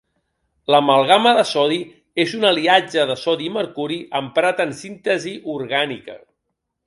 [0.75, 1.77] L'amalgama de sodi
[2.23, 6.19] és un aliatge de sodi i mercuri emprat en síntesi orgànica.